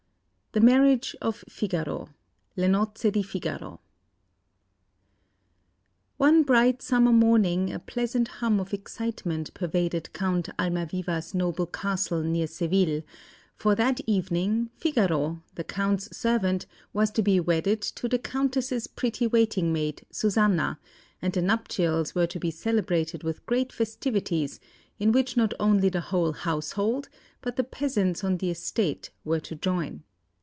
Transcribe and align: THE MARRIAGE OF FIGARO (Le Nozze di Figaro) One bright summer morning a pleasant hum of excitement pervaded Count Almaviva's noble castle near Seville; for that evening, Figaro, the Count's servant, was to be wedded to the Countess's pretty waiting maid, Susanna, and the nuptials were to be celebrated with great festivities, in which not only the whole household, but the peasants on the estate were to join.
THE 0.53 0.59
MARRIAGE 0.59 1.15
OF 1.21 1.45
FIGARO 1.47 2.09
(Le 2.57 2.67
Nozze 2.67 3.09
di 3.09 3.23
Figaro) 3.23 3.79
One 6.17 6.43
bright 6.43 6.81
summer 6.81 7.13
morning 7.13 7.71
a 7.71 7.79
pleasant 7.79 8.27
hum 8.27 8.59
of 8.59 8.73
excitement 8.73 9.53
pervaded 9.53 10.11
Count 10.11 10.49
Almaviva's 10.59 11.33
noble 11.33 11.67
castle 11.67 12.21
near 12.21 12.47
Seville; 12.47 13.01
for 13.55 13.75
that 13.75 14.01
evening, 14.05 14.69
Figaro, 14.75 15.41
the 15.55 15.63
Count's 15.63 16.17
servant, 16.17 16.65
was 16.91 17.11
to 17.11 17.21
be 17.21 17.39
wedded 17.39 17.79
to 17.81 18.09
the 18.09 18.19
Countess's 18.19 18.87
pretty 18.87 19.25
waiting 19.27 19.71
maid, 19.71 20.05
Susanna, 20.11 20.79
and 21.21 21.31
the 21.31 21.41
nuptials 21.41 22.13
were 22.13 22.27
to 22.27 22.39
be 22.41 22.51
celebrated 22.51 23.23
with 23.23 23.45
great 23.45 23.71
festivities, 23.71 24.59
in 24.99 25.13
which 25.13 25.37
not 25.37 25.53
only 25.61 25.87
the 25.87 26.01
whole 26.11 26.33
household, 26.33 27.07
but 27.39 27.55
the 27.55 27.63
peasants 27.63 28.21
on 28.21 28.35
the 28.35 28.49
estate 28.51 29.11
were 29.23 29.39
to 29.39 29.55
join. 29.55 30.03